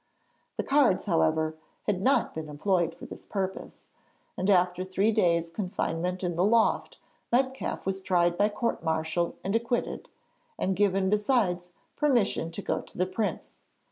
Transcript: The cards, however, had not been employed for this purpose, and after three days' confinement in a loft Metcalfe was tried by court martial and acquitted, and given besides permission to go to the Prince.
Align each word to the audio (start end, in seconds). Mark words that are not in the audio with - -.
The 0.57 0.63
cards, 0.63 1.05
however, 1.05 1.55
had 1.83 2.01
not 2.01 2.33
been 2.33 2.49
employed 2.49 2.95
for 2.95 3.05
this 3.05 3.27
purpose, 3.27 3.89
and 4.35 4.49
after 4.49 4.83
three 4.83 5.11
days' 5.11 5.51
confinement 5.51 6.23
in 6.23 6.35
a 6.39 6.41
loft 6.41 6.97
Metcalfe 7.31 7.85
was 7.85 8.01
tried 8.01 8.35
by 8.35 8.49
court 8.49 8.83
martial 8.83 9.35
and 9.43 9.55
acquitted, 9.55 10.09
and 10.57 10.75
given 10.75 11.11
besides 11.11 11.69
permission 11.97 12.49
to 12.49 12.63
go 12.63 12.81
to 12.81 12.97
the 12.97 13.05
Prince. 13.05 13.59